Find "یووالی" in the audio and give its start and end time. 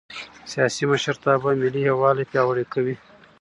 1.89-2.25